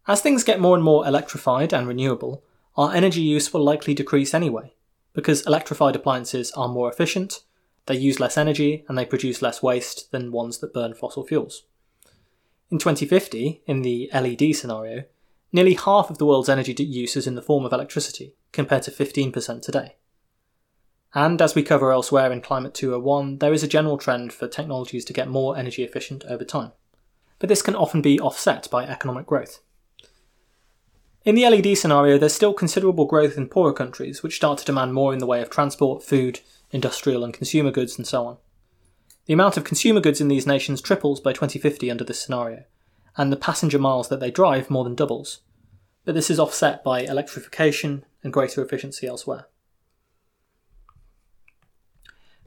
[0.07, 2.43] As things get more and more electrified and renewable,
[2.77, 4.75] our energy use will likely decrease anyway,
[5.13, 7.41] because electrified appliances are more efficient,
[7.87, 11.63] they use less energy, and they produce less waste than ones that burn fossil fuels.
[12.69, 15.05] In 2050, in the LED scenario,
[15.51, 18.91] nearly half of the world's energy use is in the form of electricity, compared to
[18.91, 19.95] 15% today.
[21.15, 25.05] And as we cover elsewhere in Climate 201, there is a general trend for technologies
[25.05, 26.73] to get more energy efficient over time
[27.39, 29.59] but this can often be offset by economic growth.
[31.23, 34.93] In the LED scenario, there's still considerable growth in poorer countries, which start to demand
[34.93, 38.37] more in the way of transport, food, industrial and consumer goods, and so on.
[39.25, 42.63] The amount of consumer goods in these nations triples by 2050 under this scenario,
[43.17, 45.39] and the passenger miles that they drive more than doubles.
[46.03, 49.47] But this is offset by electrification and greater efficiency elsewhere.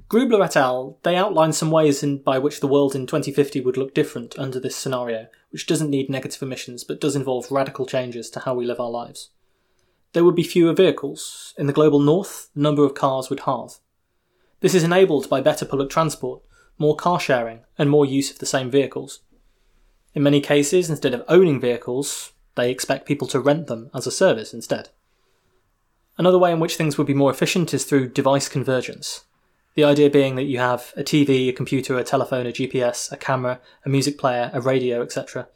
[0.09, 0.99] Grubler et al.
[1.03, 4.59] they outline some ways in, by which the world in 2050 would look different under
[4.59, 8.65] this scenario, which doesn't need negative emissions but does involve radical changes to how we
[8.65, 9.31] live our lives.
[10.15, 11.53] There would be fewer vehicles.
[11.59, 13.81] In the global north, the number of cars would halve.
[14.61, 16.43] This is enabled by better public transport,
[16.79, 19.21] more car sharing, and more use of the same vehicles.
[20.15, 24.11] In many cases, instead of owning vehicles, they expect people to rent them as a
[24.11, 24.89] service instead.
[26.17, 29.27] Another way in which things would be more efficient is through device convergence.
[29.79, 33.17] The idea being that you have a TV, a computer, a telephone, a GPS, a
[33.17, 35.47] camera, a music player, a radio, etc.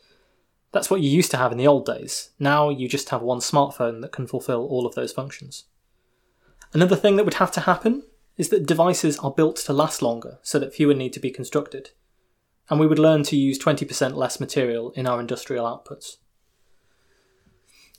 [0.71, 2.31] That's what you used to have in the old days.
[2.39, 5.65] Now you just have one smartphone that can fulfill all of those functions.
[6.73, 8.05] Another thing that would have to happen
[8.37, 11.91] is that devices are built to last longer so that fewer need to be constructed.
[12.71, 16.19] And we would learn to use 20% less material in our industrial outputs.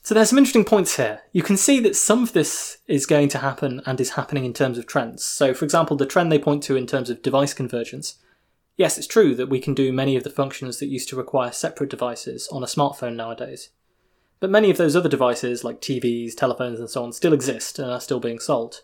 [0.06, 1.22] So there's some interesting points here.
[1.32, 4.52] You can see that some of this is going to happen and is happening in
[4.52, 5.24] terms of trends.
[5.24, 8.16] So, for example, the trend they point to in terms of device convergence.
[8.76, 11.54] Yes, it's true that we can do many of the functions that used to require
[11.54, 13.70] separate devices on a smartphone nowadays.
[14.42, 17.90] But many of those other devices, like TVs, telephones, and so on, still exist and
[17.90, 18.82] are still being sold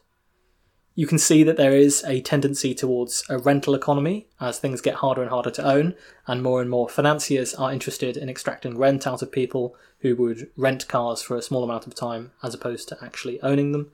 [0.99, 4.95] you can see that there is a tendency towards a rental economy as things get
[4.95, 5.95] harder and harder to own,
[6.27, 10.49] and more and more financiers are interested in extracting rent out of people who would
[10.57, 13.89] rent cars for a small amount of time as opposed to actually owning them.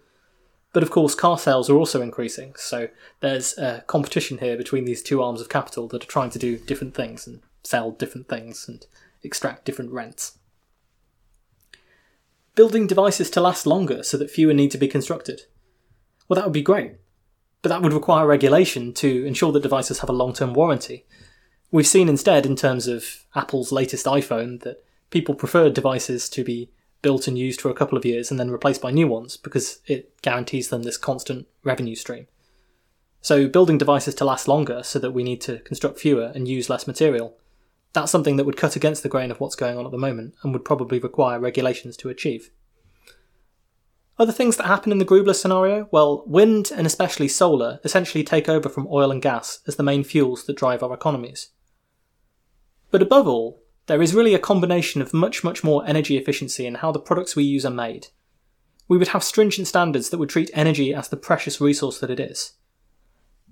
[0.74, 2.88] But of course, car sales are also increasing, so
[3.20, 6.58] there's a competition here between these two arms of capital that are trying to do
[6.58, 8.84] different things and sell different things and
[9.22, 10.40] extract different rents.
[12.56, 15.44] Building devices to last longer so that fewer need to be constructed
[16.28, 16.94] well, that would be great.
[17.62, 21.06] But that would require regulation to ensure that devices have a long term warranty.
[21.72, 26.70] We've seen instead, in terms of Apple's latest iPhone, that people prefer devices to be
[27.02, 29.80] built and used for a couple of years and then replaced by new ones because
[29.86, 32.28] it guarantees them this constant revenue stream.
[33.22, 36.70] So, building devices to last longer so that we need to construct fewer and use
[36.70, 37.36] less material,
[37.94, 40.36] that's something that would cut against the grain of what's going on at the moment
[40.44, 42.52] and would probably require regulations to achieve.
[44.18, 45.90] Other things that happen in the Grubler scenario?
[45.92, 50.04] Well, wind and especially solar essentially take over from oil and gas as the main
[50.06, 51.50] fuels that drive our economies.
[52.92, 56.76] But above all, there is really a combination of much, much more energy efficiency in
[56.76, 58.08] how the products we use are made.
[58.88, 62.20] We would have stringent standards that would treat energy as the precious resource that it
[62.20, 62.54] is.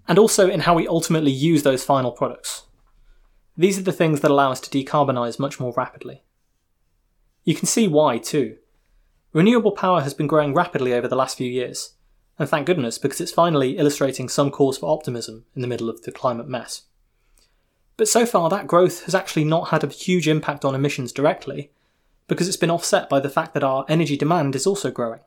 [0.08, 2.68] And also in how we ultimately use those final products.
[3.58, 6.24] These are the things that allow us to decarbonise much more rapidly.
[7.44, 8.58] You can see why, too.
[9.34, 11.96] Renewable power has been growing rapidly over the last few years,
[12.38, 16.04] and thank goodness because it's finally illustrating some cause for optimism in the middle of
[16.04, 16.84] the climate mess.
[17.98, 21.72] But so far, that growth has actually not had a huge impact on emissions directly,
[22.28, 25.22] because it's been offset by the fact that our energy demand is also growing.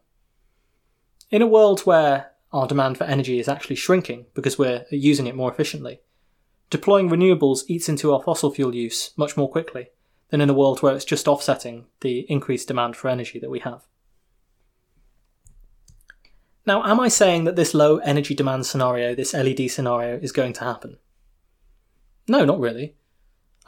[1.32, 5.34] In a world where our demand for energy is actually shrinking because we're using it
[5.34, 5.98] more efficiently,
[6.70, 9.88] deploying renewables eats into our fossil fuel use much more quickly
[10.30, 13.58] than in a world where it's just offsetting the increased demand for energy that we
[13.58, 13.82] have.
[16.66, 20.52] Now, am I saying that this low energy demand scenario, this LED scenario, is going
[20.54, 20.98] to happen?
[22.26, 22.96] No, not really.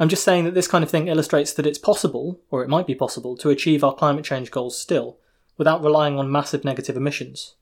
[0.01, 2.89] I'm just saying that this kind of thing illustrates that it's possible, or it might
[2.89, 5.19] be possible, to achieve our climate change goals still,
[5.57, 7.55] without relying on massive negative emissions,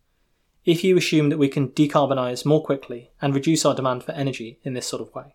[0.64, 4.58] if you assume that we can decarbonise more quickly and reduce our demand for energy
[4.64, 5.34] in this sort of way.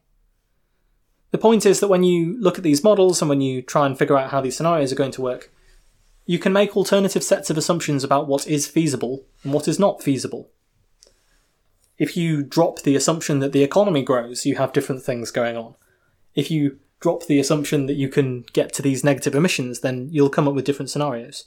[1.30, 3.98] The point is that when you look at these models and when you try and
[3.98, 5.52] figure out how these scenarios are going to work,
[6.26, 10.04] you can make alternative sets of assumptions about what is feasible and what is not
[10.04, 10.50] feasible.
[11.98, 15.76] If you drop the assumption that the economy grows, you have different things going on.
[16.34, 20.30] If you drop the assumption that you can get to these negative emissions, then you'll
[20.30, 21.46] come up with different scenarios.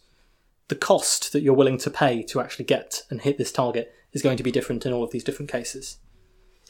[0.69, 4.23] The cost that you're willing to pay to actually get and hit this target is
[4.23, 5.99] going to be different in all of these different cases.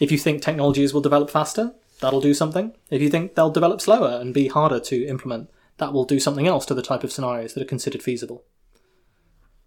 [0.00, 2.72] If you think technologies will develop faster, that'll do something.
[2.90, 6.46] If you think they'll develop slower and be harder to implement, that will do something
[6.46, 8.44] else to the type of scenarios that are considered feasible.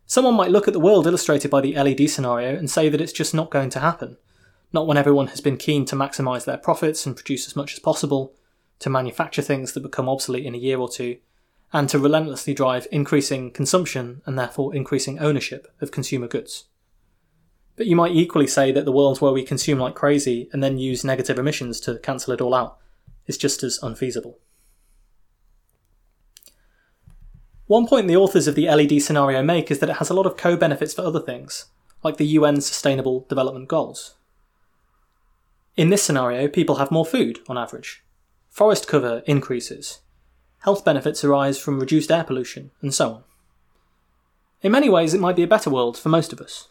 [0.06, 3.12] Someone might look at the world illustrated by the LED scenario and say that it's
[3.12, 4.18] just not going to happen.
[4.72, 7.80] Not when everyone has been keen to maximise their profits and produce as much as
[7.80, 8.34] possible,
[8.80, 11.18] to manufacture things that become obsolete in a year or two,
[11.74, 16.66] and to relentlessly drive increasing consumption and therefore increasing ownership of consumer goods.
[17.76, 20.78] But you might equally say that the world where we consume like crazy and then
[20.78, 22.78] use negative emissions to cancel it all out
[23.28, 24.40] is just as unfeasible.
[27.68, 30.26] One point the authors of the LED scenario make is that it has a lot
[30.26, 31.66] of co benefits for other things,
[32.02, 34.16] like the UN's Sustainable Development Goals.
[35.76, 38.04] In this scenario, people have more food on average.
[38.50, 40.00] Forest cover increases.
[40.62, 43.24] health benefits arise from reduced air pollution, and so on.
[44.62, 46.70] In many ways, it might be a better world for most of us,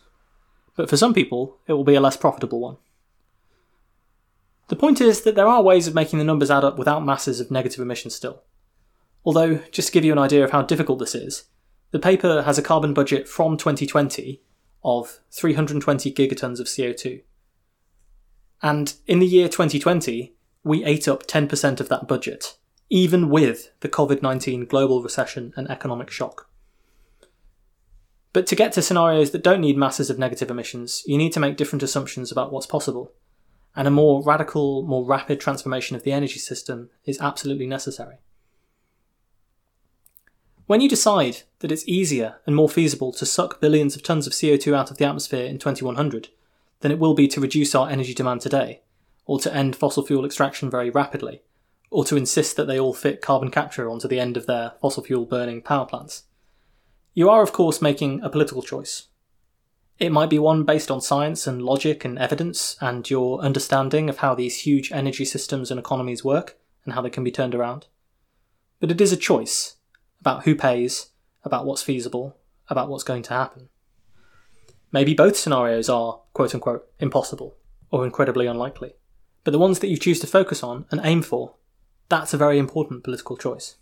[0.76, 2.78] but for some people, it will be a less profitable one.
[4.68, 7.38] The point is that there are ways of making the numbers add up without masses
[7.38, 8.42] of negative emissions still.
[9.26, 11.46] Although, just to give you an idea of how difficult this is,
[11.90, 14.40] the paper has a carbon budget from 2020
[14.84, 17.22] of 320 gigatons of CO2.
[18.62, 22.56] And in the year 2020, we ate up 10% of that budget,
[22.88, 26.48] even with the COVID 19 global recession and economic shock.
[28.32, 31.40] But to get to scenarios that don't need masses of negative emissions, you need to
[31.40, 33.12] make different assumptions about what's possible.
[33.74, 38.18] And a more radical, more rapid transformation of the energy system is absolutely necessary.
[40.66, 44.32] When you decide that it's easier and more feasible to suck billions of tons of
[44.32, 46.28] CO2 out of the atmosphere in 2100
[46.80, 48.80] than it will be to reduce our energy demand today,
[49.26, 51.42] or to end fossil fuel extraction very rapidly,
[51.90, 55.04] or to insist that they all fit carbon capture onto the end of their fossil
[55.04, 56.24] fuel burning power plants,
[57.14, 59.06] you are, of course, making a political choice.
[59.98, 64.18] It might be one based on science and logic and evidence and your understanding of
[64.18, 67.86] how these huge energy systems and economies work and how they can be turned around.
[68.80, 69.75] But it is a choice,
[70.26, 71.10] about who pays,
[71.44, 72.36] about what's feasible,
[72.68, 73.68] about what's going to happen.
[74.90, 77.56] Maybe both scenarios are, quote unquote, impossible
[77.92, 78.94] or incredibly unlikely.
[79.44, 81.54] But the ones that you choose to focus on and aim for,
[82.08, 83.76] that's a very important political choice.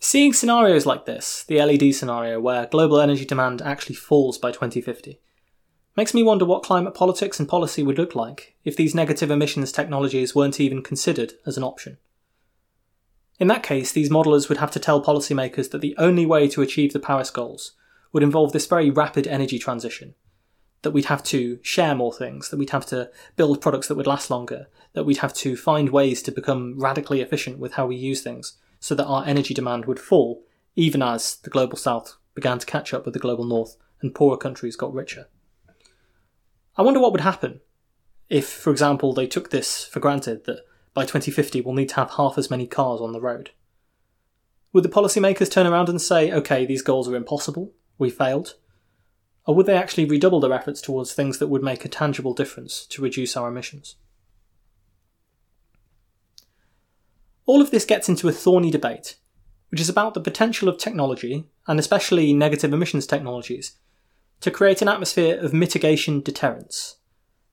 [0.00, 5.20] Seeing scenarios like this, the LED scenario where global energy demand actually falls by 2050,
[5.98, 9.70] makes me wonder what climate politics and policy would look like if these negative emissions
[9.70, 11.98] technologies weren't even considered as an option.
[13.42, 16.62] In that case, these modelers would have to tell policymakers that the only way to
[16.62, 17.72] achieve the Paris goals
[18.12, 20.14] would involve this very rapid energy transition.
[20.82, 24.06] That we'd have to share more things, that we'd have to build products that would
[24.06, 27.96] last longer, that we'd have to find ways to become radically efficient with how we
[27.96, 30.44] use things, so that our energy demand would fall,
[30.76, 34.36] even as the global south began to catch up with the global north and poorer
[34.36, 35.26] countries got richer.
[36.76, 37.60] I wonder what would happen
[38.30, 40.64] if, for example, they took this for granted that
[40.94, 43.50] by 2050 we'll need to have half as many cars on the road.
[44.72, 48.54] Would the policymakers turn around and say, okay, these goals are impossible, we failed?
[49.44, 52.86] Or would they actually redouble their efforts towards things that would make a tangible difference
[52.86, 53.96] to reduce our emissions?
[57.44, 59.16] All of this gets into a thorny debate,
[59.70, 63.78] which is about the potential of technology, and especially negative emissions technologies,
[64.40, 66.96] to create an atmosphere of mitigation deterrence.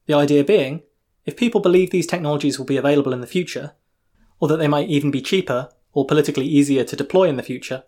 [0.06, 0.84] The idea being
[1.30, 3.74] if people believe these technologies will be available in the future,
[4.40, 7.84] or that they might even be cheaper or politically easier to deploy in the future,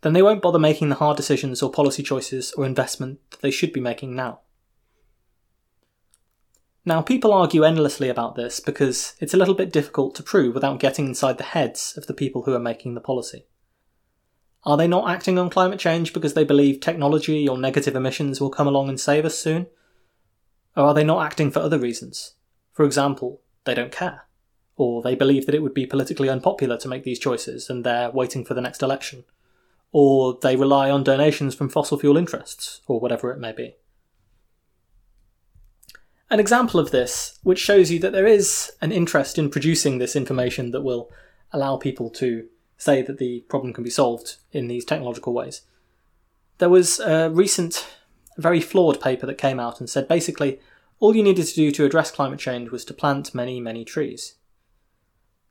[0.00, 3.50] then they won't bother making the hard decisions or policy choices or investment that they
[3.50, 4.40] should be making now.
[6.86, 10.80] Now, people argue endlessly about this because it's a little bit difficult to prove without
[10.80, 13.44] getting inside the heads of the people who are making the policy.
[14.64, 18.48] Are they not acting on climate change because they believe technology or negative emissions will
[18.48, 19.66] come along and save us soon?
[20.74, 22.32] Or are they not acting for other reasons?
[22.76, 24.26] For example, they don't care.
[24.76, 28.10] Or they believe that it would be politically unpopular to make these choices and they're
[28.10, 29.24] waiting for the next election.
[29.92, 33.76] Or they rely on donations from fossil fuel interests, or whatever it may be.
[36.28, 40.14] An example of this, which shows you that there is an interest in producing this
[40.14, 41.10] information that will
[41.52, 42.46] allow people to
[42.76, 45.62] say that the problem can be solved in these technological ways.
[46.58, 47.86] There was a recent,
[48.36, 50.60] very flawed paper that came out and said basically
[50.98, 54.34] all you needed to do to address climate change was to plant many, many trees.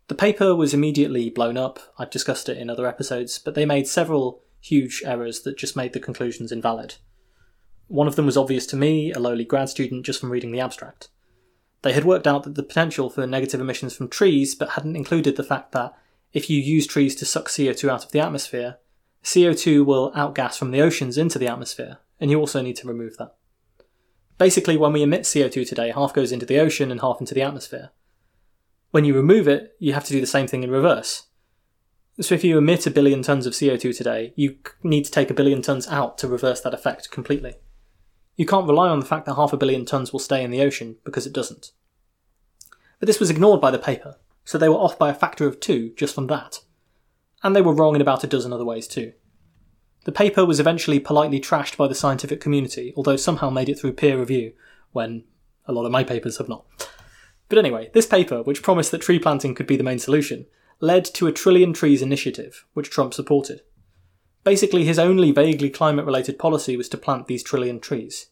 [0.08, 3.88] The paper was immediately blown up, I've discussed it in other episodes, but they made
[3.88, 6.96] several huge errors that just made the conclusions invalid.
[7.88, 10.60] One of them was obvious to me, a lowly grad student, just from reading the
[10.60, 11.10] abstract.
[11.84, 15.36] They had worked out that the potential for negative emissions from trees, but hadn't included
[15.36, 15.94] the fact that
[16.34, 18.78] if you use trees to suck CO2 out of the atmosphere,
[19.24, 23.18] CO2 will outgas from the oceans into the atmosphere, and you also need to remove
[23.18, 23.36] that.
[24.38, 27.42] Basically, when we emit CO2 today, half goes into the ocean and half into the
[27.42, 27.92] atmosphere.
[28.92, 31.28] When you remove it, you have to do the same thing in reverse.
[32.22, 35.34] So if you emit a billion tons of CO2 today, you need to take a
[35.34, 37.56] billion tons out to reverse that effect completely.
[38.38, 40.62] You can't rely on the fact that half a billion tons will stay in the
[40.62, 41.72] ocean, because it doesn't.
[43.00, 45.60] But this was ignored by the paper, so they were off by a factor of
[45.60, 46.60] two just from that.
[47.44, 49.14] And they were wrong in about a dozen other ways too.
[50.06, 53.94] The paper was eventually politely trashed by the scientific community, although somehow made it through
[53.94, 54.54] peer review,
[54.92, 55.24] when
[55.66, 56.66] a lot of my papers have not.
[57.50, 60.46] But anyway, this paper, which promised that tree planting could be the main solution,
[60.80, 63.62] led to a Trillion Trees initiative, which Trump supported.
[64.44, 68.28] Basically, his only vaguely climate related policy was to plant these trillion trees.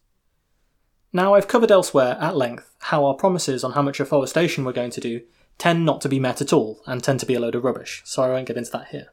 [1.12, 4.92] Now, I've covered elsewhere at length how our promises on how much afforestation we're going
[4.92, 5.22] to do
[5.58, 8.04] tend not to be met at all and tend to be a load of rubbish,
[8.06, 9.13] so I won't get into that here.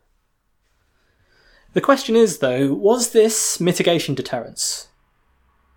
[1.72, 4.88] The question is, though, was this mitigation deterrence?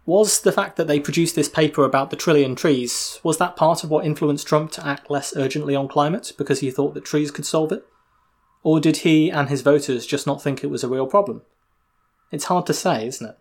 [0.06, 3.84] Was the fact that they produced this paper about the trillion trees, was that part
[3.84, 7.30] of what influenced Trump to act less urgently on climate because he thought that trees
[7.30, 7.86] could solve it?
[8.64, 11.44] Or did he and his voters just not think it was a real problem?
[12.32, 13.38] It's hard to say, isn't it?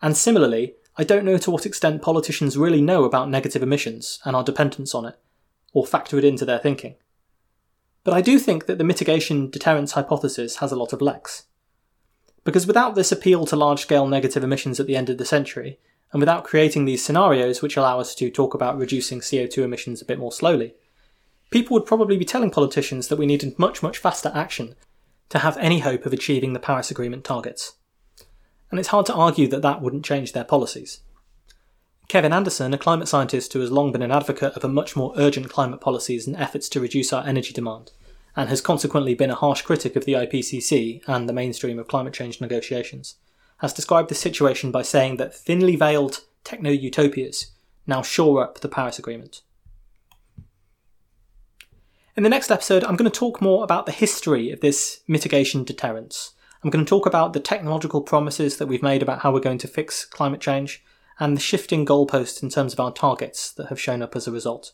[0.00, 4.34] And similarly, I don't know to what extent politicians really know about negative emissions and
[4.34, 5.16] our dependence on it,
[5.74, 6.94] or factor it into their thinking.
[8.04, 11.44] But I do think that the mitigation deterrence hypothesis has a lot of legs.
[12.44, 15.78] Because without this appeal to large scale negative emissions at the end of the century,
[16.12, 20.04] and without creating these scenarios which allow us to talk about reducing CO2 emissions a
[20.04, 20.74] bit more slowly,
[21.50, 24.74] people would probably be telling politicians that we needed much, much faster action
[25.28, 27.74] to have any hope of achieving the Paris Agreement targets.
[28.70, 31.00] And it's hard to argue that that wouldn't change their policies.
[32.08, 35.14] Kevin Anderson, a climate scientist who has long been an advocate of a much more
[35.16, 37.92] urgent climate policies and efforts to reduce our energy demand,
[38.36, 42.12] and has consequently been a harsh critic of the IPCC and the mainstream of climate
[42.12, 43.16] change negotiations,
[43.58, 47.52] has described the situation by saying that thinly veiled techno utopias
[47.86, 49.42] now shore up the Paris Agreement.
[52.14, 55.64] In the next episode, I'm going to talk more about the history of this mitigation
[55.64, 56.32] deterrence.
[56.62, 59.58] I'm going to talk about the technological promises that we've made about how we're going
[59.58, 60.84] to fix climate change
[61.22, 64.32] and the shifting goalposts in terms of our targets that have shown up as a
[64.32, 64.72] result.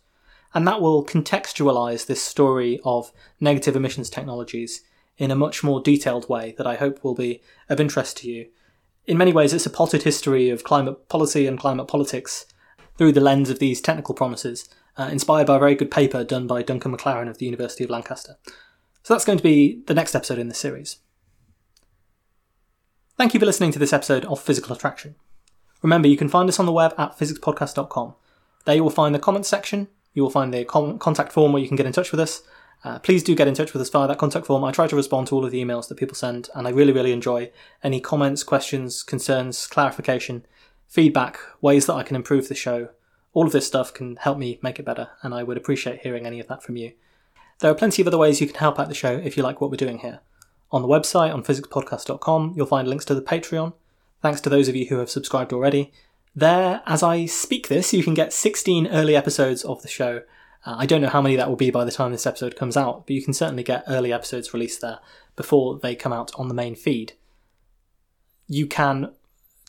[0.54, 4.82] And that will contextualize this story of negative emissions technologies
[5.18, 8.46] in a much more detailed way that I hope will be of interest to you.
[9.04, 12.46] In many ways, it's a potted history of climate policy and climate politics
[12.96, 16.46] through the lens of these technical promises, uh, inspired by a very good paper done
[16.46, 18.38] by Duncan McLaren of the University of Lancaster.
[19.02, 20.96] So that's going to be the next episode in this series.
[23.18, 25.16] Thank you for listening to this episode of Physical Attraction.
[25.82, 28.14] Remember, you can find us on the web at physicspodcast.com.
[28.64, 31.62] There you will find the comments section, you will find the com- contact form where
[31.62, 32.42] you can get in touch with us.
[32.84, 34.64] Uh, please do get in touch with us via that contact form.
[34.64, 36.92] I try to respond to all of the emails that people send, and I really,
[36.92, 37.50] really enjoy
[37.82, 40.46] any comments, questions, concerns, clarification,
[40.86, 42.90] feedback, ways that I can improve the show.
[43.32, 46.24] All of this stuff can help me make it better, and I would appreciate hearing
[46.24, 46.92] any of that from you.
[47.60, 49.60] There are plenty of other ways you can help out the show if you like
[49.60, 50.20] what we're doing here.
[50.70, 53.72] On the website, on physicspodcast.com, you'll find links to the Patreon,
[54.22, 55.92] Thanks to those of you who have subscribed already.
[56.34, 60.22] There, as I speak this, you can get 16 early episodes of the show.
[60.64, 62.76] Uh, I don't know how many that will be by the time this episode comes
[62.76, 64.98] out, but you can certainly get early episodes released there
[65.36, 67.14] before they come out on the main feed.
[68.46, 69.12] You can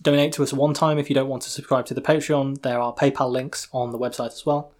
[0.01, 2.61] donate to us one time if you don't want to subscribe to the Patreon.
[2.61, 4.71] There are PayPal links on the website as well.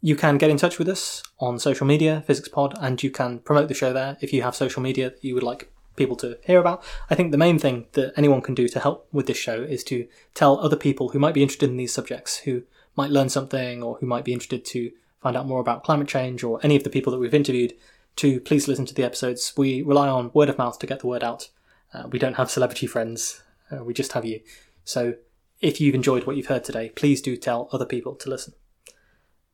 [0.00, 3.68] You can get in touch with us on social media, PhysicsPod, and you can promote
[3.68, 6.60] the show there if you have social media that you would like people to hear
[6.60, 6.84] about.
[7.10, 9.82] I think the main thing that anyone can do to help with this show is
[9.84, 12.62] to tell other people who might be interested in these subjects, who
[12.94, 14.90] might learn something, or who might be interested to
[15.22, 17.74] find out more about climate change, or any of the people that we've interviewed,
[18.16, 19.52] to please listen to the episodes.
[19.56, 21.50] We rely on word of mouth to get the word out.
[21.92, 24.40] Uh, we don't have celebrity friends, uh, we just have you.
[24.84, 25.14] So
[25.60, 28.54] if you've enjoyed what you've heard today, please do tell other people to listen.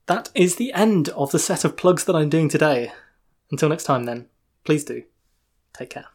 [0.07, 2.93] That is the end of the set of plugs that I'm doing today.
[3.51, 4.27] Until next time, then,
[4.65, 5.05] please do
[5.73, 6.07] take care.